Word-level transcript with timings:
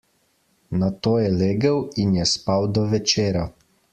Nato 0.83 1.11
je 1.23 1.27
legel 1.33 1.77
in 2.05 2.17
je 2.21 2.27
spal 2.31 2.67
do 2.79 2.89
večera. 2.97 3.47